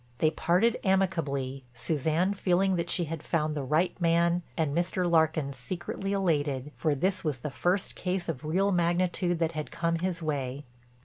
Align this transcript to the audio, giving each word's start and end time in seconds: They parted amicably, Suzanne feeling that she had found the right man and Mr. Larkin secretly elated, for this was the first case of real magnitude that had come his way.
They 0.17 0.31
parted 0.31 0.79
amicably, 0.83 1.63
Suzanne 1.75 2.33
feeling 2.33 2.75
that 2.75 2.89
she 2.89 3.03
had 3.03 3.21
found 3.21 3.53
the 3.53 3.61
right 3.61 4.01
man 4.01 4.41
and 4.57 4.75
Mr. 4.75 5.07
Larkin 5.07 5.53
secretly 5.53 6.11
elated, 6.11 6.71
for 6.75 6.95
this 6.95 7.23
was 7.23 7.41
the 7.41 7.51
first 7.51 7.95
case 7.95 8.27
of 8.27 8.43
real 8.43 8.71
magnitude 8.71 9.37
that 9.37 9.51
had 9.51 9.69
come 9.69 9.99
his 9.99 10.19
way. 10.19 10.65